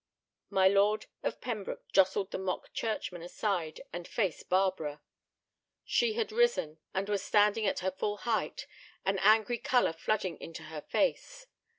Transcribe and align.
My 0.49 0.67
Lord 0.67 1.05
of 1.21 1.39
Pembroke 1.41 1.83
jostled 1.93 2.31
the 2.31 2.39
mock 2.39 2.73
churchman 2.73 3.21
aside 3.21 3.81
and 3.93 4.07
faced 4.07 4.49
Barbara. 4.49 4.99
She 5.85 6.13
had 6.13 6.31
risen 6.31 6.79
and 6.91 7.07
was 7.07 7.21
standing 7.21 7.67
at 7.67 7.81
her 7.81 7.91
full 7.91 8.17
height, 8.17 8.65
an 9.05 9.19
angry 9.19 9.59
color 9.59 9.93
flooding 9.93 10.39
into 10.41 10.63
her 10.63 10.81
face. 10.81 11.45